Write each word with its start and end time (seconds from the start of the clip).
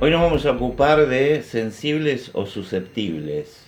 Hoy 0.00 0.12
nos 0.12 0.20
vamos 0.20 0.46
a 0.46 0.52
ocupar 0.52 1.08
de 1.08 1.42
sensibles 1.42 2.30
o 2.32 2.46
susceptibles. 2.46 3.64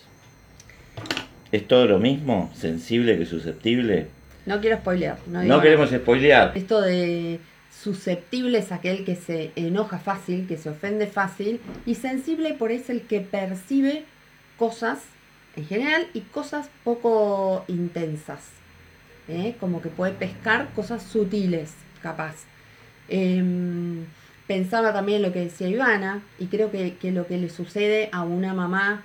¿Es 1.51 1.67
todo 1.67 1.87
lo 1.87 1.99
mismo, 1.99 2.53
sensible 2.55 3.19
que 3.19 3.27
susceptible? 3.27 4.07
No 4.47 4.61
quiero 4.61 4.77
spoilear. 4.77 5.19
No, 5.27 5.43
No 5.43 5.61
queremos 5.61 5.91
spoilear. 5.91 6.53
Esto 6.57 6.83
de 6.83 7.41
susceptible 7.77 8.59
es 8.59 8.71
aquel 8.71 9.05
que 9.05 9.17
se 9.17 9.51
enoja 9.57 9.99
fácil, 9.99 10.47
que 10.47 10.57
se 10.57 10.71
ofende 10.71 11.09
fácil, 11.09 11.61
y 11.85 11.97
sensible 11.97 12.55
por 12.55 12.71
es 12.71 12.91
el 12.91 13.03
que 13.03 13.21
percibe 13.21 14.05
cosas 14.57 15.01
en 15.57 15.67
general 15.67 16.07
y 16.15 16.21
cosas 16.21 16.71
poco 16.85 17.65
intensas. 17.67 18.51
¿eh? 19.29 19.57
Como 19.59 19.83
que 19.83 19.89
puede 19.89 20.13
pescar 20.13 20.69
cosas 20.77 21.03
sutiles, 21.03 21.75
capaz. 22.01 22.37
Em, 23.09 24.05
pensaba 24.51 24.93
también 24.93 25.23
lo 25.23 25.33
que 25.33 25.45
decía 25.45 25.69
Ivana, 25.69 26.23
y 26.41 26.47
creo 26.47 26.73
que, 26.73 26.97
que 26.97 27.13
lo 27.13 27.29
que 27.29 27.39
le 27.39 27.49
sucede 27.51 28.09
a 28.11 28.25
una 28.25 28.53
mamá 28.53 29.05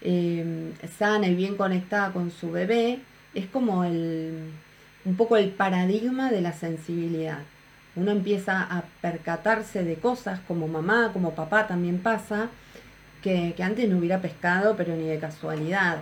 em, 0.00 0.72
sana 0.98 1.28
y 1.28 1.36
bien 1.36 1.56
conectada 1.56 2.12
con 2.12 2.32
su 2.32 2.50
bebé 2.50 2.98
es 3.32 3.46
como 3.46 3.84
el, 3.84 4.50
un 5.04 5.16
poco 5.16 5.36
el 5.36 5.50
paradigma 5.50 6.32
de 6.32 6.40
la 6.40 6.52
sensibilidad. 6.52 7.38
Uno 7.94 8.10
empieza 8.10 8.60
a 8.60 8.82
percatarse 9.00 9.84
de 9.84 9.94
cosas 9.94 10.40
como 10.48 10.66
mamá, 10.66 11.10
como 11.12 11.36
papá 11.36 11.68
también 11.68 12.00
pasa, 12.00 12.48
que, 13.22 13.54
que 13.56 13.62
antes 13.62 13.88
no 13.88 13.98
hubiera 13.98 14.20
pescado, 14.20 14.74
pero 14.76 14.96
ni 14.96 15.06
de 15.06 15.20
casualidad. 15.20 15.98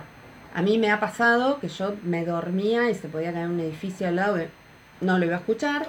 A 0.55 0.63
mí 0.63 0.79
me 0.79 0.89
ha 0.89 0.99
pasado 0.99 1.59
que 1.59 1.67
yo 1.67 1.95
me 2.01 2.25
dormía 2.25 2.89
y 2.89 2.95
se 2.95 3.09
podía 3.09 3.31
caer 3.31 3.47
un 3.47 3.59
edificio 3.59 4.07
al 4.07 4.15
lado, 4.15 4.39
no 5.01 5.19
lo 5.19 5.25
iba 5.25 5.35
a 5.35 5.39
escuchar, 5.39 5.87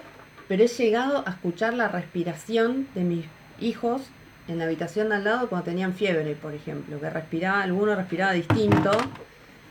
pero 0.48 0.62
he 0.64 0.69
llegado 0.69 1.25
a 1.27 1.30
escuchar 1.30 1.75
la 1.75 1.89
respiración 1.89 2.89
de 2.94 3.05
mis 3.05 3.25
hijos 3.61 4.03
en 4.48 4.58
la 4.58 4.64
habitación 4.64 5.08
de 5.08 5.16
al 5.16 5.25
lado 5.25 5.48
cuando 5.48 5.64
tenían 5.64 5.94
fiebre, 5.94 6.34
por 6.34 6.53
ejemplo, 6.53 7.00
que 7.00 7.11
respiraba, 7.11 7.62
alguno 7.62 7.94
respiraba 7.94 8.33
distinto, 8.33 8.91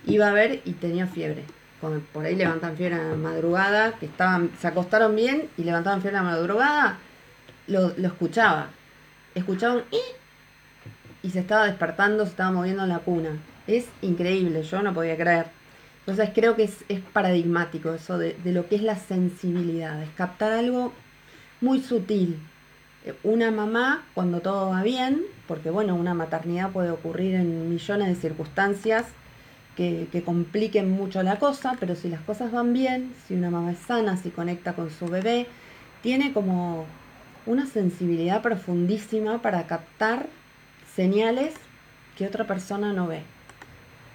iba 0.06 0.30
a 0.30 0.32
ver 0.32 0.62
y 0.66 0.74
tenía 0.74 1.08
fiebre. 1.08 1.44
Por 2.14 2.26
ahí 2.26 2.36
levantan 2.36 2.78
fiebre 2.78 2.96
a 2.96 3.04
la 3.04 3.16
madrugada, 3.16 3.94
que 3.94 4.06
estaban, 4.06 4.52
se 4.60 4.68
acostaron 4.68 5.16
bien 5.16 5.50
y 5.58 5.64
levantaban 5.64 6.02
fiebre 6.02 6.20
a 6.20 6.24
la 6.24 6.30
madrugada, 6.30 7.00
lo, 7.68 7.92
lo 7.98 8.08
escuchaba. 8.08 8.70
Escuchaba 9.34 9.76
un 9.76 9.84
"ih", 9.92 9.98
y 11.24 11.32
se 11.32 11.40
estaba 11.40 11.66
despertando, 11.66 12.24
se 12.26 12.32
estaba 12.32 12.52
moviendo 12.52 12.84
en 12.84 12.90
la 12.90 13.00
cuna. 13.00 13.32
Es 13.68 13.88
increíble, 14.02 14.64
yo 14.64 14.82
no 14.84 14.94
podía 14.94 15.18
creer. 15.18 15.48
Entonces 16.02 16.32
creo 16.34 16.56
que 16.56 16.64
es, 16.64 16.84
es 16.90 17.00
paradigmático 17.00 17.94
eso 17.94 18.18
de, 18.18 18.34
de 18.44 18.52
lo 18.52 18.68
que 18.68 18.76
es 18.76 18.82
la 18.82 18.96
sensibilidad, 18.96 20.02
es 20.02 20.10
captar 20.12 20.52
algo 20.52 20.92
muy 21.62 21.82
sutil. 21.82 22.40
Una 23.24 23.52
mamá, 23.52 24.04
cuando 24.14 24.42
todo 24.42 24.70
va 24.70 24.84
bien, 24.84 25.22
porque 25.48 25.70
bueno, 25.70 25.96
una 25.96 26.14
maternidad 26.14 26.72
puede 26.72 26.92
ocurrir 26.92 27.36
en 27.36 27.70
millones 27.70 28.08
de 28.08 28.16
circunstancias 28.16 29.06
que, 29.76 30.08
que 30.12 30.24
compliquen 30.24 30.92
mucho 30.92 31.24
la 31.24 31.40
cosa, 31.40 31.78
pero 31.80 31.96
si 31.96 32.10
las 32.10 32.22
cosas 32.22 32.52
van 32.52 32.74
bien, 32.74 33.14
si 33.28 33.36
una 33.36 33.50
mamá 33.50 33.72
es 33.72 33.80
sana, 33.80 34.18
si 34.18 34.30
conecta 34.30 34.74
con 34.74 34.92
su 34.92 35.08
bebé, 35.08 35.48
tiene 36.02 36.34
como 36.34 36.86
una 37.46 37.66
sensibilidad 37.66 38.42
profundísima 38.42 39.42
para 39.42 39.66
captar 39.68 40.28
señales 40.96 41.54
que 42.18 42.28
otra 42.28 42.46
persona 42.46 42.94
no 42.94 43.08
ve. 43.08 43.24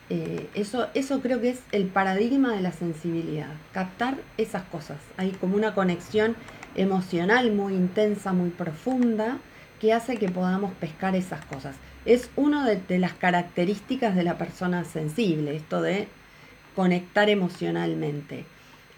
Eh, 0.09 0.49
eso, 0.55 0.89
eso 0.95 1.21
creo 1.21 1.41
que 1.41 1.51
es 1.51 1.61
el 1.73 1.87
paradigma 1.87 2.55
de 2.55 2.61
la 2.61 2.73
sensibilidad, 2.73 3.51
captar 3.73 4.17
esas 4.39 4.63
cosas. 4.65 4.99
Hay 5.17 5.31
como 5.33 5.57
una 5.57 5.75
conexión 5.75 6.37
emocional 6.77 7.53
muy 7.53 7.75
intensa, 7.75 8.33
muy 8.33 8.51
profunda, 8.51 9.39
que 9.81 9.93
hace 9.93 10.17
que 10.17 10.29
podamos 10.29 10.73
pescar 10.75 11.17
esas 11.17 11.45
cosas. 11.45 11.77
Es 12.05 12.31
una 12.37 12.69
de, 12.69 12.99
las 12.99 13.15
características 13.15 14.15
de 14.15 14.23
la 14.23 14.39
persona 14.39 14.85
sensible, 14.85 15.57
esto 15.57 15.83
de 15.83 16.09
conectar 16.77 17.29
emocionalmente. 17.29 18.45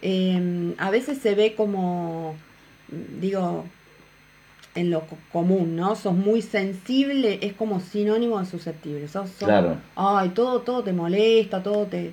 Eh, 0.03 0.75
a 0.79 0.91
veces 0.91 1.19
se 1.19 1.35
ve 1.35 1.55
como, 1.57 2.37
digo, 3.21 3.65
en 4.79 4.91
lo 4.91 5.01
co- 5.01 5.19
común, 5.33 5.77
¿no? 5.77 5.97
Sos 5.97 6.15
muy 6.15 6.43
sensible, 6.43 7.39
es 7.43 7.53
como 7.55 7.81
sinónimo 7.81 8.39
de 8.41 8.47
susceptible. 8.47 9.09
Sos, 9.09 9.31
sos- 9.31 9.49
Claro. 9.49 9.77
Ay, 9.97 10.31
todo, 10.31 10.61
todo 10.61 10.83
te 10.83 10.93
molesta, 10.93 11.63
todo 11.63 11.87
te. 11.87 12.13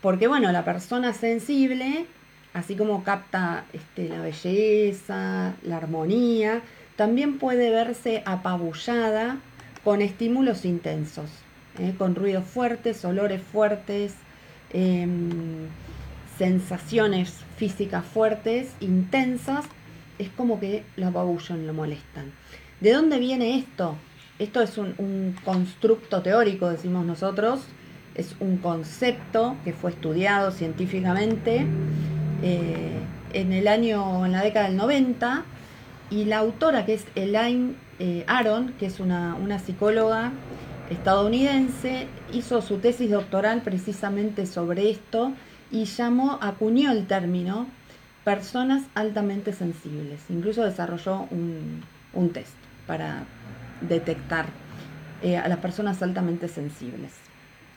Porque 0.00 0.26
bueno, 0.26 0.50
la 0.52 0.64
persona 0.64 1.12
sensible, 1.12 2.06
así 2.54 2.74
como 2.76 3.04
capta 3.04 3.64
este, 3.72 4.08
la 4.08 4.20
belleza, 4.22 5.54
la 5.62 5.76
armonía, 5.76 6.62
también 6.96 7.38
puede 7.38 7.70
verse 7.70 8.22
apabullada 8.26 9.38
con 9.84 10.02
estímulos 10.02 10.64
intensos, 10.64 11.30
¿eh? 11.78 11.94
con 11.98 12.14
ruidos 12.14 12.44
fuertes, 12.44 13.04
olores 13.04 13.40
fuertes, 13.42 14.14
em, 14.72 15.68
sensaciones 16.38 17.32
físicas 17.56 18.04
fuertes, 18.04 18.70
intensas, 18.80 19.64
es 20.22 20.30
como 20.30 20.58
que 20.58 20.84
lo 20.96 21.08
apabullan, 21.08 21.66
lo 21.66 21.74
molestan. 21.74 22.32
¿De 22.80 22.92
dónde 22.92 23.18
viene 23.18 23.58
esto? 23.58 23.96
Esto 24.38 24.62
es 24.62 24.78
un, 24.78 25.36
constructo 25.44 26.22
teórico, 26.22 26.68
decimos 26.68 27.04
nosotros, 27.04 27.60
es 28.14 28.34
un 28.40 28.56
concepto 28.58 29.56
que 29.64 29.72
fue 29.72 29.90
estudiado 29.90 30.50
científicamente 30.50 31.66
eh, 32.42 32.98
en 33.32 33.52
el 33.52 33.68
año, 33.68 34.26
en 34.26 34.32
la 34.32 34.42
década 34.42 34.66
del 34.66 34.76
90, 34.76 35.44
y 36.10 36.24
la 36.24 36.38
autora 36.38 36.84
que 36.84 36.94
es 36.94 37.06
Elaine 37.14 37.76
eh, 37.98 38.24
Aron, 38.26 38.74
que 38.78 38.86
es 38.86 39.00
una, 39.00 39.34
una 39.34 39.58
psicóloga 39.58 40.32
estadounidense, 40.90 42.06
hizo 42.32 42.62
su 42.62 42.78
tesis 42.78 43.10
doctoral 43.10 43.62
precisamente 43.62 44.46
sobre 44.46 44.90
esto 44.90 45.32
y 45.70 45.84
llamó, 45.84 46.38
acuñó 46.40 46.92
el 46.92 47.06
término 47.06 47.66
personas 48.24 48.84
altamente 48.94 49.52
sensibles. 49.52 50.20
Incluso 50.28 50.64
desarrolló 50.64 51.26
un, 51.30 51.82
un 52.12 52.30
test 52.30 52.54
para 52.86 53.24
detectar 53.80 54.46
eh, 55.22 55.36
a 55.36 55.48
las 55.48 55.58
personas 55.58 56.02
altamente 56.02 56.48
sensibles. 56.48 57.12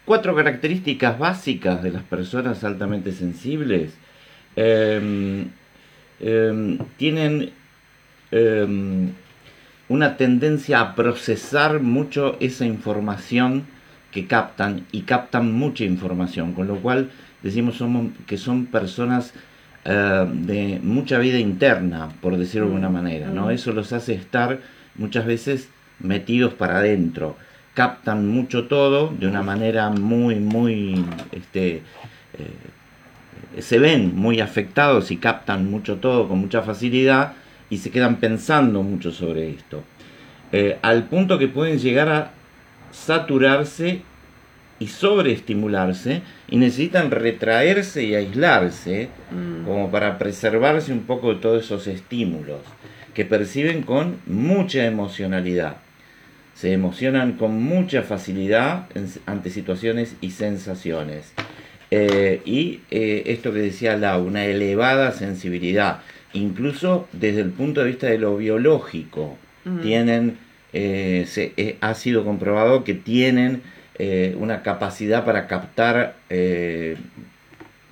Cuatro 0.05 0.35
características 0.35 1.17
básicas 1.17 1.81
de 1.81 1.91
las 1.91 2.03
personas 2.03 2.63
altamente 2.63 3.11
sensibles. 3.11 3.94
Em, 4.55 5.47
em, 6.19 6.78
tienen 6.97 7.51
em, 8.31 9.11
una 9.89 10.17
tendencia 10.17 10.79
a 10.79 10.95
procesar 10.95 11.79
mucho 11.79 12.38
esa 12.39 12.66
información 12.66 13.66
que 14.11 14.28
captan 14.28 14.85
y 14.91 15.01
captan 15.01 15.51
mucha 15.51 15.84
información, 15.84 16.53
con 16.53 16.67
lo 16.67 16.78
cual 16.78 17.11
decimos 17.44 17.75
somos, 17.75 18.11
que 18.25 18.38
son 18.38 18.66
personas 18.66 19.34
eh, 19.85 20.25
de 20.31 20.79
mucha 20.84 21.18
vida 21.19 21.40
interna, 21.40 22.09
por 22.22 22.38
decirlo 22.38 22.68
de 22.68 22.73
alguna 22.73 22.90
Mm, 22.90 22.94
manera, 22.94 23.28
¿no? 23.29 23.47
mm. 23.47 23.51
Eso 23.51 23.72
los 23.72 23.94
hace 23.94 24.13
estar 24.13 24.59
muchas 24.96 25.25
veces 25.25 25.69
metidos 26.00 26.53
para 26.53 26.78
adentro, 26.79 27.35
captan 27.73 28.28
mucho 28.28 28.66
todo 28.68 29.13
de 29.18 29.28
una 29.28 29.44
manera 29.44 29.90
muy, 29.90 30.35
muy, 30.35 31.06
este, 31.31 31.81
eh, 32.38 33.62
se 33.62 33.79
ven 33.79 34.16
muy 34.16 34.40
afectados 34.41 35.12
y 35.12 35.18
captan 35.18 35.69
mucho 35.69 35.97
todo 35.97 36.28
con 36.28 36.40
mucha 36.40 36.62
facilidad 36.62 37.34
y 37.69 37.78
se 37.78 37.91
quedan 37.91 38.17
pensando 38.17 38.84
mucho 38.84 39.12
sobre 39.12 39.50
esto. 39.52 39.84
Eh, 40.52 40.78
al 40.81 41.03
punto 41.03 41.38
que 41.38 41.47
pueden 41.47 41.79
llegar 41.79 42.09
a 42.09 42.31
saturarse 42.91 44.02
y 44.80 44.88
sobreestimularse 44.88 46.22
y 46.50 46.58
necesitan 46.58 47.12
retraerse 47.12 48.03
y 48.03 48.16
aislarse 48.16 49.09
Mm, 49.31 49.66
como 49.66 49.90
para 49.90 50.17
preservarse 50.20 50.91
un 50.94 51.02
poco 51.02 51.34
de 51.34 51.40
todos 51.41 51.66
esos 51.66 51.88
estímulos 51.88 52.59
que 53.16 53.26
perciben 53.26 53.82
con 53.82 54.20
mucha 54.28 54.85
emocionalidad. 54.85 55.78
Se 56.53 56.72
emocionan 56.73 57.34
con 57.34 57.61
mucha 57.61 58.03
facilidad 58.03 58.88
en- 58.96 59.08
ante 59.26 59.49
situaciones 59.49 60.16
y 60.22 60.32
sensaciones. 60.32 61.34
Eh, 61.91 62.41
y 62.46 62.82
eh, 62.91 63.23
esto 63.28 63.52
que 63.52 63.59
decía 63.59 63.97
Lau, 63.97 64.23
una 64.26 64.46
elevada 64.46 65.11
sensibilidad, 65.11 66.02
incluso 66.34 67.08
desde 67.11 67.41
el 67.41 67.49
punto 67.49 67.82
de 67.82 67.88
vista 67.88 68.08
de 68.08 68.17
lo 68.20 68.38
biológico, 68.38 69.38
mm. 69.66 69.79
tienen, 69.82 70.38
eh, 70.73 71.26
se, 71.28 71.78
ha 71.82 71.94
sido 71.96 72.23
comprobado 72.23 72.84
que 72.84 72.94
tienen 72.94 73.61
eh, 73.97 74.36
una 74.40 74.62
capacidad 74.62 75.26
para 75.26 75.47
captar 75.47 76.16
eh, 76.30 76.97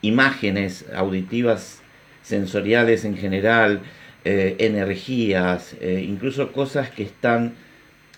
imágenes 0.02 0.86
auditivas, 0.96 1.82
sensoriales 2.22 3.06
en 3.06 3.18
general, 3.18 3.82
eh, 4.26 4.56
energías, 4.60 5.76
incluso 5.82 6.54
cosas 6.54 6.90
que 6.90 7.04
están 7.04 7.54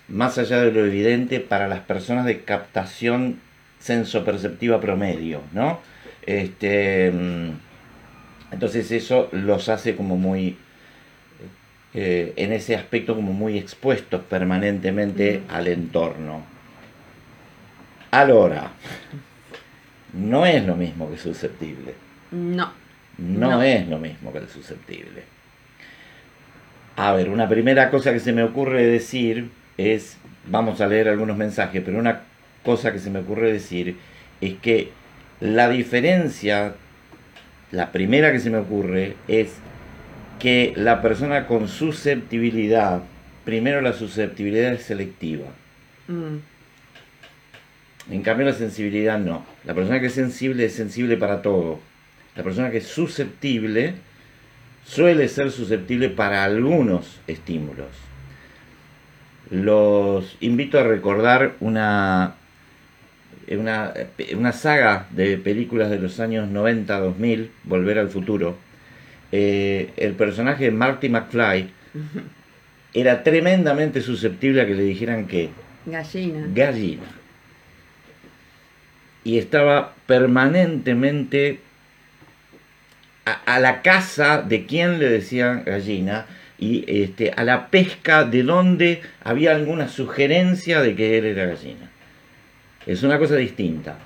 más 0.08 0.38
allá 0.38 0.60
de 0.60 0.70
lo 0.70 0.84
evidente 0.84 1.40
para 1.40 1.66
las 1.66 1.80
personas 1.80 2.24
de 2.26 2.42
captación 2.42 3.40
sensoperceptiva 3.80 4.80
promedio, 4.80 5.42
¿no? 5.52 5.80
Este, 6.24 7.10
mm, 7.10 7.50
entonces 8.52 8.90
eso 8.92 9.28
los 9.32 9.68
hace 9.68 9.96
como 9.96 10.16
muy 10.16 10.56
eh, 11.98 12.34
en 12.36 12.52
ese 12.52 12.76
aspecto 12.76 13.14
como 13.14 13.32
muy 13.32 13.56
expuestos 13.56 14.20
permanentemente 14.20 15.40
al 15.48 15.66
entorno. 15.66 16.44
Ahora, 18.18 18.70
no 20.14 20.46
es 20.46 20.64
lo 20.64 20.74
mismo 20.74 21.10
que 21.10 21.18
susceptible. 21.18 21.94
No. 22.30 22.72
No, 23.18 23.50
No. 23.50 23.62
es 23.62 23.86
lo 23.88 23.98
mismo 23.98 24.32
que 24.32 24.38
el 24.38 24.48
susceptible. 24.48 25.22
A 26.96 27.12
ver, 27.12 27.28
una 27.28 27.46
primera 27.48 27.90
cosa 27.90 28.12
que 28.12 28.20
se 28.20 28.32
me 28.32 28.42
ocurre 28.42 28.86
decir 28.86 29.50
es, 29.76 30.16
vamos 30.46 30.80
a 30.80 30.86
leer 30.86 31.08
algunos 31.08 31.36
mensajes, 31.36 31.82
pero 31.84 31.98
una 31.98 32.22
cosa 32.64 32.90
que 32.92 32.98
se 32.98 33.10
me 33.10 33.18
ocurre 33.18 33.52
decir 33.52 33.96
es 34.40 34.54
que 34.54 34.92
la 35.40 35.68
diferencia, 35.68 36.74
la 37.70 37.92
primera 37.92 38.32
que 38.32 38.40
se 38.40 38.48
me 38.48 38.58
ocurre 38.58 39.16
es 39.28 39.56
que 40.38 40.72
la 40.76 41.02
persona 41.02 41.46
con 41.46 41.68
susceptibilidad, 41.68 43.02
primero 43.44 43.82
la 43.82 43.92
susceptibilidad 43.92 44.72
es 44.72 44.84
selectiva. 44.84 45.48
Mm, 46.08 46.36
En 48.10 48.22
cambio 48.22 48.46
la 48.46 48.52
sensibilidad 48.52 49.18
no. 49.18 49.44
La 49.64 49.74
persona 49.74 50.00
que 50.00 50.06
es 50.06 50.14
sensible 50.14 50.64
es 50.64 50.74
sensible 50.74 51.16
para 51.16 51.42
todo. 51.42 51.80
La 52.36 52.42
persona 52.42 52.70
que 52.70 52.78
es 52.78 52.86
susceptible 52.86 53.94
suele 54.84 55.28
ser 55.28 55.50
susceptible 55.50 56.08
para 56.08 56.44
algunos 56.44 57.20
estímulos. 57.26 57.88
Los 59.50 60.36
invito 60.40 60.78
a 60.78 60.84
recordar 60.84 61.54
una, 61.60 62.34
una, 63.48 63.92
una 64.36 64.52
saga 64.52 65.06
de 65.10 65.38
películas 65.38 65.90
de 65.90 65.98
los 65.98 66.20
años 66.20 66.48
90-2000, 66.48 67.48
Volver 67.64 67.98
al 67.98 68.08
Futuro. 68.08 68.56
Eh, 69.32 69.90
el 69.96 70.12
personaje 70.14 70.64
de 70.64 70.70
Marty 70.70 71.08
McFly 71.08 71.70
era 72.94 73.22
tremendamente 73.22 74.00
susceptible 74.00 74.60
a 74.60 74.66
que 74.66 74.74
le 74.74 74.82
dijeran 74.82 75.26
que 75.26 75.50
Gallina. 75.84 76.46
gallina. 76.54 77.02
Y 79.26 79.38
estaba 79.38 79.94
permanentemente 80.06 81.58
a, 83.24 83.32
a 83.56 83.58
la 83.58 83.82
casa 83.82 84.42
de 84.42 84.66
quien 84.66 84.98
le 84.98 85.08
decían 85.08 85.64
gallina 85.64 86.26
y 86.58 86.84
este, 86.86 87.32
a 87.32 87.44
la 87.44 87.68
pesca 87.68 88.24
de 88.24 88.42
donde 88.42 89.02
había 89.22 89.54
alguna 89.54 89.88
sugerencia 89.88 90.80
de 90.80 90.94
que 90.94 91.18
él 91.18 91.26
era 91.26 91.46
gallina. 91.46 91.90
Es 92.86 93.02
una 93.02 93.18
cosa 93.18 93.36
distinta. 93.36 93.98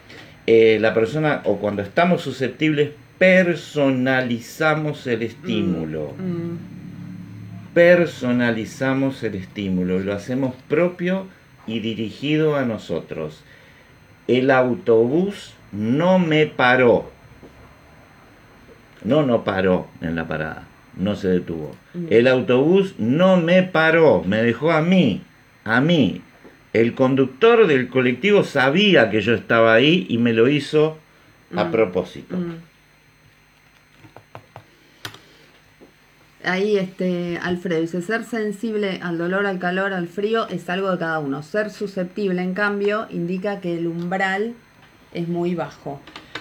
Eh, 0.47 0.79
la 0.81 0.95
persona, 0.95 1.43
o 1.45 1.59
cuando 1.59 1.83
estamos 1.83 2.23
susceptibles, 2.23 2.91
personalizamos 3.19 5.07
el 5.07 5.23
estímulo 5.23 6.15
Mm, 6.19 6.57
personalizamos 7.75 9.23
el 9.23 9.35
estímulo, 9.37 10.01
lo 10.01 10.15
hacemos 10.15 10.55
propio 10.69 11.27
y 11.67 11.81
dirigido 11.81 12.57
a 12.57 12.65
nosotros. 12.65 13.45
El 14.39 14.51
autobús 14.51 15.55
no 15.73 16.19
me 16.19 16.47
paró. 16.47 17.11
No, 19.03 19.25
no 19.25 19.45
paró 19.45 19.89
en 20.03 20.15
la 20.15 20.29
parada, 20.29 20.69
no 20.97 21.17
se 21.17 21.29
detuvo. 21.29 21.75
Mm. 21.95 22.07
El 22.11 22.29
autobús 22.29 22.95
no 22.99 23.37
me 23.39 23.63
paró, 23.63 24.23
me 24.25 24.43
dejó 24.43 24.73
a 24.73 24.83
mí, 24.83 25.23
a 25.65 25.81
mí. 25.81 26.21
El 26.73 26.95
conductor 26.95 27.67
del 27.67 27.89
colectivo 27.89 28.45
sabía 28.45 29.11
que 29.11 29.21
yo 29.23 29.35
estaba 29.35 29.75
ahí 29.75 30.07
y 30.09 30.19
me 30.19 30.33
lo 30.33 30.49
hizo 30.49 30.99
a 31.57 31.65
Mm. 31.65 31.71
propósito. 31.73 32.37
Ahí, 36.45 36.79
este, 36.79 37.39
Alfredo 37.43 37.81
dice, 37.83 38.01
ser 38.01 38.25
sensible 38.25 38.99
al 39.03 39.19
dolor, 39.19 39.45
al 39.47 39.59
calor, 39.59 39.93
al 39.93 40.07
frío 40.09 40.49
es 40.49 40.71
algo 40.71 40.91
de 40.91 40.99
cada 40.99 41.19
uno. 41.19 41.43
Ser 41.43 41.71
susceptible, 41.71 42.41
en 42.43 42.55
cambio, 42.55 43.07
indica 43.11 43.61
que 43.61 43.77
el 43.77 43.87
umbral 43.87 44.55
es 45.13 45.29
muy 45.29 45.55
bajo. 45.55 46.01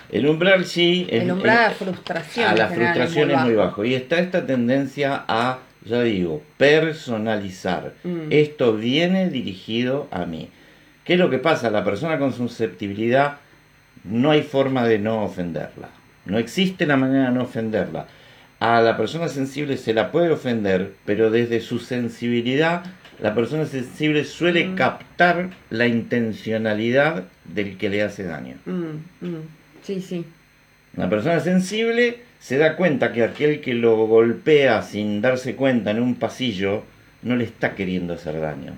El 0.10 0.26
umbral 0.28 0.66
sí. 0.66 1.06
El 1.10 1.30
umbral 1.32 1.58
a 1.58 1.62
la 1.64 1.72
es- 1.72 1.78
frustración. 1.78 2.48
a 2.48 2.56
la 2.56 2.68
frustración 2.70 3.32
es 3.32 3.42
muy 3.42 3.56
bajo. 3.56 3.84
Y 3.84 3.94
está 3.94 4.20
esta 4.20 4.46
tendencia 4.46 5.24
a, 5.28 5.60
ya 5.84 6.02
digo, 6.02 6.42
personalizar. 6.58 7.94
Mm. 8.04 8.32
Esto 8.32 8.74
viene 8.76 9.30
dirigido 9.30 10.08
a 10.12 10.26
mí. 10.26 10.50
¿Qué 11.04 11.14
es 11.14 11.20
lo 11.20 11.30
que 11.30 11.40
pasa? 11.40 11.70
La 11.72 11.84
persona 11.84 12.18
con 12.20 12.34
susceptibilidad 12.34 13.38
no 14.04 14.32
hay 14.32 14.44
forma 14.44 14.86
de 14.88 15.00
no 15.00 15.24
ofenderla. 15.24 15.90
No 16.26 16.38
existe 16.38 16.86
la 16.86 16.96
manera 16.98 17.26
de 17.26 17.32
no 17.32 17.44
ofenderla. 17.44 18.08
A 18.60 18.82
la 18.82 18.98
persona 18.98 19.30
sensible 19.30 19.78
se 19.78 19.94
la 19.94 20.12
puede 20.12 20.32
ofender, 20.32 20.94
pero 21.06 21.32
desde 21.32 21.62
su 21.62 21.80
sensibilidad, 21.80 22.84
la 23.22 23.34
persona 23.34 23.66
sensible 23.66 24.26
suele 24.26 24.66
Mm. 24.68 24.76
captar 24.76 25.50
la 25.70 25.88
intencionalidad 25.88 27.24
del 27.46 27.78
que 27.78 27.90
le 27.90 28.04
hace 28.04 28.24
daño. 28.24 28.56
Mm, 28.66 29.26
mm. 29.26 29.42
Sí, 29.84 30.02
sí. 30.02 30.26
Una 30.96 31.10
persona 31.10 31.40
sensible 31.40 32.18
se 32.40 32.58
da 32.58 32.76
cuenta 32.76 33.14
que 33.14 33.24
aquel 33.24 33.62
que 33.62 33.74
lo 33.74 33.96
golpea 34.08 34.82
sin 34.82 35.22
darse 35.22 35.56
cuenta 35.56 35.92
en 35.92 36.02
un 36.02 36.16
pasillo 36.16 36.84
no 37.22 37.36
le 37.36 37.44
está 37.46 37.76
queriendo 37.76 38.14
hacer 38.14 38.40
daño. 38.40 38.74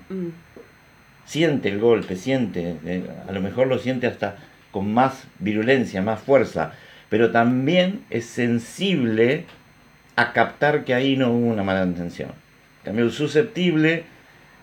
Siente 1.24 1.68
el 1.68 1.78
golpe, 1.78 2.16
siente, 2.16 2.76
eh, 2.84 3.02
a 3.28 3.32
lo 3.32 3.40
mejor 3.40 3.68
lo 3.68 3.78
siente 3.78 4.06
hasta 4.06 4.36
con 4.70 4.92
más 4.92 5.24
virulencia, 5.38 6.02
más 6.02 6.20
fuerza, 6.20 6.72
pero 7.08 7.30
también 7.30 8.00
es 8.10 8.26
sensible 8.26 9.44
a 10.16 10.32
captar 10.32 10.84
que 10.84 10.94
ahí 10.94 11.16
no 11.16 11.30
hubo 11.30 11.48
una 11.48 11.62
mala 11.62 11.84
intención. 11.84 12.30
En 12.30 12.84
cambio, 12.84 13.04
el 13.04 13.12
susceptible 13.12 14.04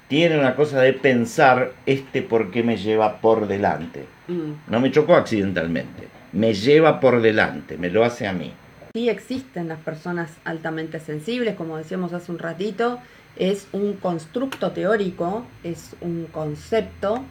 tiene 0.07 0.39
una 0.39 0.55
cosa 0.55 0.81
de 0.81 0.93
pensar, 0.93 1.71
este 1.85 2.21
por 2.21 2.51
qué 2.51 2.63
me 2.63 2.77
lleva 2.77 3.21
por 3.21 3.47
delante. 3.47 4.05
mm. 4.27 4.51
No 4.67 4.79
me 4.79 4.91
chocó 4.91 5.15
accidentalmente, 5.15 6.07
me 6.33 6.53
lleva 6.53 6.99
por 6.99 7.21
delante, 7.21 7.77
me 7.77 7.89
lo 7.89 8.03
hace 8.03 8.27
a 8.27 8.33
mí. 8.33 8.51
Sí 8.93 9.07
existen 9.07 9.67
las 9.67 9.79
personas 9.79 10.31
altamente 10.45 10.99
sensibles, 10.99 11.55
como 11.55 11.77
decíamos 11.77 12.11
hace 12.13 12.31
un 12.31 12.39
ratito, 12.39 12.99
es 13.35 13.67
un 13.71 13.93
constructo 13.93 14.71
teórico, 14.71 15.45
es 15.63 15.95
un 16.01 16.25
concepto 16.25 17.23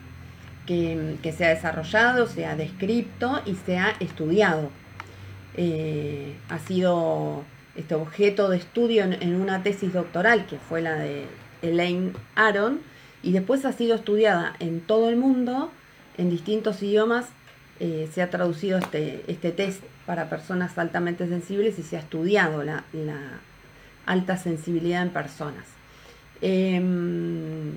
que, 0.66 1.16
que 1.22 1.32
se 1.32 1.46
ha 1.46 1.48
desarrollado, 1.48 2.26
se 2.26 2.46
ha 2.46 2.54
descrito 2.54 3.42
y 3.44 3.54
se 3.56 3.78
ha 3.78 3.94
estudiado. 3.98 4.70
Eh, 5.56 6.34
ha 6.48 6.58
sido 6.60 7.42
este 7.76 7.94
objeto 7.94 8.48
de 8.48 8.58
estudio 8.58 9.04
en, 9.04 9.34
una 9.34 9.62
tesis 9.62 9.92
doctoral 9.92 10.46
que 10.46 10.58
fue 10.58 10.82
la 10.82 10.96
de 10.96 11.26
Elaine 11.62 12.12
Aron 12.34 12.80
y 13.22 13.32
después 13.32 13.64
ha 13.64 13.72
sido 13.72 13.94
estudiada 13.94 14.54
en 14.58 14.80
todo 14.80 15.08
el 15.08 15.16
mundo, 15.16 15.70
en 16.16 16.30
distintos 16.30 16.82
idiomas. 16.82 17.26
eh, 17.80 18.08
se 18.12 18.22
ha 18.22 18.30
traducido 18.30 18.78
este, 18.78 19.22
este 19.28 19.52
test 19.52 19.82
para 20.04 20.28
personas 20.28 20.76
altamente 20.78 21.28
sensibles 21.28 21.78
y 21.78 21.82
se 21.82 21.96
ha 21.96 22.00
estudiado 22.00 22.64
la, 22.64 22.84
la 22.92 23.40
alta 24.06 24.36
sensibilidad 24.36 25.02
en 25.02 25.10
personas. 25.10 25.64
Em, 26.40 27.72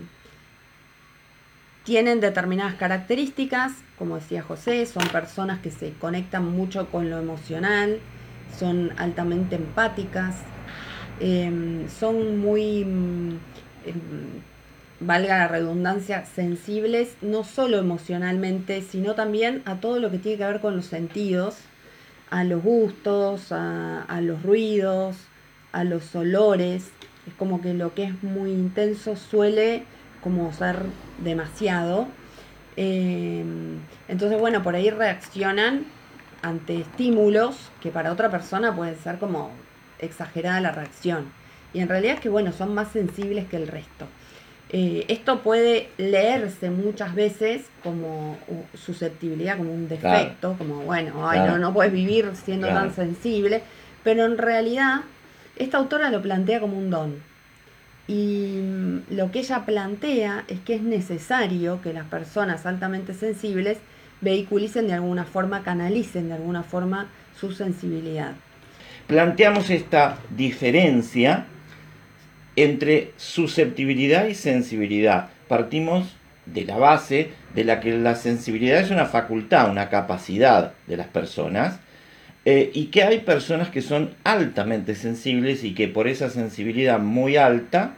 tienen 1.83 2.21
determinadas 2.21 2.75
características, 2.75 3.73
como 3.97 4.15
decía 4.15 4.43
José, 4.43 4.85
son 4.85 5.07
personas 5.09 5.59
que 5.59 5.71
se 5.71 5.93
conectan 5.93 6.45
mucho 6.45 6.89
con 6.89 7.09
lo 7.09 7.19
emocional, 7.19 7.99
son 8.57 8.91
altamente 8.97 9.55
empáticas, 9.55 10.35
em, 11.19 11.87
son 11.89 12.39
muy, 12.39 12.81
em, 12.81 13.37
valga 14.99 15.37
la 15.39 15.47
redundancia, 15.47 16.25
sensibles, 16.25 17.15
no 17.21 17.43
solo 17.43 17.77
emocionalmente, 17.79 18.81
sino 18.81 19.15
también 19.15 19.63
a 19.65 19.75
todo 19.75 19.99
lo 19.99 20.11
que 20.11 20.19
tiene 20.19 20.37
que 20.37 20.45
ver 20.45 20.61
con 20.61 20.75
los 20.75 20.85
sentidos, 20.85 21.57
a 22.29 22.43
los 22.43 22.63
gustos, 22.63 23.51
a, 23.51 24.21
los 24.21 24.41
ruidos, 24.43 25.17
a 25.71 25.83
los 25.83 26.15
olores. 26.15 26.91
Es 27.27 27.33
como 27.37 27.61
que 27.61 27.73
lo 27.73 27.93
que 27.93 28.05
es 28.05 28.23
muy 28.23 28.51
intenso 28.51 29.15
suele 29.15 29.83
como 30.23 30.53
ser 30.53 30.77
demasiado. 31.23 32.07
Eh, 32.77 33.43
entonces, 34.07 34.39
bueno, 34.39 34.63
por 34.63 34.75
ahí 34.75 34.89
reaccionan 34.89 35.85
ante 36.41 36.81
estímulos 36.81 37.69
que 37.81 37.89
para 37.91 38.11
otra 38.11 38.29
persona 38.29 38.75
puede 38.75 38.95
ser 38.95 39.17
como 39.17 39.51
exagerada 39.99 40.59
la 40.61 40.71
reacción. 40.71 41.25
Y 41.73 41.79
en 41.79 41.87
realidad 41.89 42.15
es 42.15 42.19
que, 42.21 42.29
bueno, 42.29 42.51
son 42.51 42.73
más 42.73 42.91
sensibles 42.91 43.47
que 43.47 43.57
el 43.57 43.67
resto. 43.67 44.07
Eh, 44.73 45.05
esto 45.09 45.39
puede 45.41 45.89
leerse 45.97 46.69
muchas 46.69 47.13
veces 47.13 47.63
como 47.83 48.37
susceptibilidad, 48.73 49.57
como 49.57 49.73
un 49.73 49.87
defecto, 49.89 50.55
como, 50.57 50.81
bueno, 50.81 51.27
ay, 51.29 51.39
Claro. 51.39 51.53
no, 51.53 51.67
no 51.67 51.73
puedes 51.73 51.91
vivir 51.91 52.31
siendo 52.43 52.67
Claro. 52.67 52.81
tan 52.87 52.95
sensible. 52.95 53.61
Pero 54.03 54.25
en 54.25 54.37
realidad, 54.37 55.01
esta 55.57 55.77
autora 55.77 56.09
lo 56.09 56.21
plantea 56.21 56.59
como 56.59 56.77
un 56.77 56.89
don. 56.89 57.15
Y 58.07 58.59
mm, 58.61 58.99
lo 59.11 59.31
que 59.31 59.39
ella 59.39 59.65
plantea 59.65 60.45
es 60.47 60.59
que 60.61 60.75
es 60.75 60.81
necesario 60.81 61.81
que 61.81 61.93
las 61.93 62.05
personas 62.05 62.65
altamente 62.65 63.13
sensibles 63.13 63.77
vehiculicen 64.21 64.87
de 64.87 64.93
alguna 64.93 65.25
forma, 65.25 65.63
canalicen 65.63 66.29
de 66.29 66.35
alguna 66.35 66.63
forma 66.63 67.09
su 67.39 67.51
sensibilidad. 67.51 68.33
Planteamos 69.07 69.69
esta 69.69 70.17
diferencia 70.29 71.45
entre 72.55 73.11
susceptibilidad 73.17 74.27
y 74.27 74.35
sensibilidad. 74.35 75.29
Partimos 75.47 76.15
de 76.45 76.65
la 76.65 76.77
base 76.77 77.31
de 77.53 77.63
la 77.63 77.79
que 77.79 77.97
la 77.97 78.15
sensibilidad 78.15 78.79
es 78.79 78.91
una 78.91 79.05
facultad, 79.05 79.69
una 79.69 79.89
capacidad 79.89 80.73
de 80.87 80.97
las 80.97 81.07
personas, 81.07 81.79
eh, 82.45 82.71
y 82.73 82.85
que 82.85 83.03
hay 83.03 83.19
personas 83.19 83.69
que 83.69 83.81
son 83.81 84.15
altamente 84.23 84.95
sensibles 84.95 85.63
y 85.63 85.75
que 85.75 85.87
por 85.87 86.07
esa 86.07 86.29
sensibilidad 86.29 86.99
muy 86.99 87.37
alta 87.37 87.93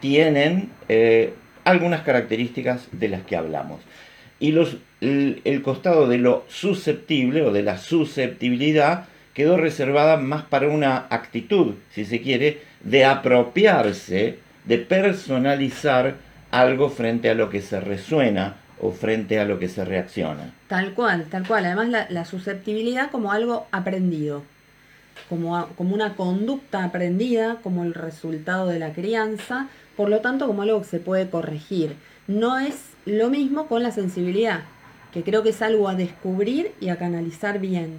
tienen 0.00 0.70
eh, 0.88 1.34
algunas 1.64 2.02
características 2.02 2.88
de 2.92 3.08
las 3.08 3.22
que 3.22 3.36
hablamos. 3.36 3.80
Y 4.40 4.52
los, 4.52 4.76
el, 5.00 5.62
costado 5.62 6.08
de 6.08 6.18
lo 6.18 6.44
susceptible 6.48 7.42
o 7.42 7.52
de 7.52 7.62
la 7.62 7.78
susceptibilidad 7.78 9.06
quedó 9.34 9.56
reservada 9.56 10.16
más 10.16 10.44
para 10.44 10.68
una 10.68 11.06
actitud, 11.10 11.74
si 11.90 12.04
se 12.04 12.20
quiere, 12.20 12.60
de 12.82 13.04
apropiarse, 13.04 14.38
de 14.64 14.78
personalizar 14.78 16.16
algo 16.50 16.90
frente 16.90 17.30
a 17.30 17.34
lo 17.34 17.50
que 17.50 17.62
se 17.62 17.80
resuena 17.80 18.56
o 18.80 18.92
frente 18.92 19.38
a 19.40 19.44
lo 19.44 19.58
que 19.58 19.68
se 19.68 19.84
reacciona. 19.84 20.54
Tal 20.68 20.94
cual, 20.94 21.24
tal 21.30 21.46
cual. 21.46 21.64
Además 21.66 22.06
la, 22.10 22.24
susceptibilidad 22.24 23.10
como 23.10 23.32
algo 23.32 23.66
aprendido, 23.72 24.42
como, 25.28 25.68
como 25.76 25.94
una 25.94 26.14
conducta 26.14 26.84
aprendida, 26.84 27.56
como 27.62 27.84
el 27.84 27.94
resultado 27.94 28.68
de 28.68 28.78
la 28.78 28.92
crianza, 28.92 29.68
por 29.96 30.08
lo 30.08 30.20
tanto 30.20 30.46
como 30.46 30.62
algo 30.62 30.80
que 30.80 30.86
se 30.86 31.00
puede 31.00 31.28
corregir. 31.28 31.96
No 32.28 32.58
es 32.58 32.87
lo 33.08 33.30
mismo 33.30 33.66
con 33.68 33.82
la 33.82 33.90
sensibilidad, 33.90 34.64
que 35.12 35.22
creo 35.22 35.42
que 35.42 35.50
es 35.50 35.62
algo 35.62 35.88
a 35.88 35.94
descubrir 35.94 36.72
y 36.80 36.90
a 36.90 36.96
canalizar 36.96 37.58
bien. 37.58 37.98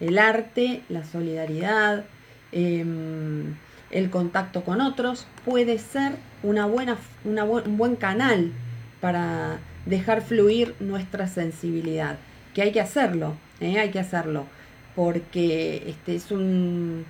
El 0.00 0.18
arte, 0.18 0.82
la 0.88 1.04
solidaridad, 1.04 2.04
em, 2.52 3.54
el 3.90 4.08
contacto 4.08 4.64
con 4.64 4.80
otros 4.80 5.26
puede 5.44 5.78
ser 5.78 6.12
una 6.42 6.64
buena, 6.64 6.96
un 7.24 7.76
buen 7.76 7.96
canal 7.96 8.52
para 9.00 9.58
dejar 9.84 10.22
fluir 10.22 10.74
nuestra 10.80 11.26
sensibilidad, 11.26 12.16
que 12.54 12.62
hay 12.62 12.72
que 12.72 12.80
hacerlo, 12.80 13.34
¿eh? 13.60 13.78
hay 13.78 13.90
que 13.90 13.98
hacerlo, 13.98 14.46
porque 14.94 15.84
este 15.86 16.14
es 16.14 16.30
un 16.30 17.04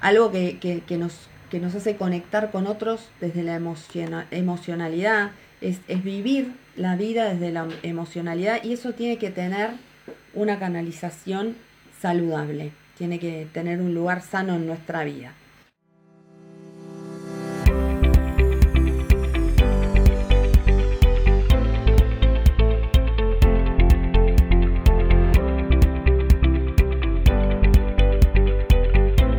algo 0.00 0.30
que, 0.30 0.58
que, 0.58 0.98
nos, 0.98 1.28
que 1.50 1.60
nos 1.60 1.74
hace 1.74 1.96
conectar 1.96 2.50
con 2.50 2.66
otros 2.66 3.08
desde 3.22 3.42
la 3.42 3.58
emocionalidad, 4.30 5.30
es, 5.64 5.80
es 5.88 6.04
vivir 6.04 6.52
la 6.76 6.96
vida 6.96 7.32
desde 7.32 7.52
la 7.52 7.68
emocionalidad 7.82 8.62
y 8.62 8.72
eso 8.72 8.92
tiene 8.92 9.16
que 9.18 9.30
tener 9.30 9.70
una 10.34 10.58
canalización 10.58 11.56
saludable, 12.00 12.72
tiene 12.98 13.18
que 13.18 13.46
tener 13.52 13.80
un 13.80 13.94
lugar 13.94 14.22
sano 14.22 14.56
en 14.56 14.66
nuestra 14.66 15.04
vida. 15.04 15.32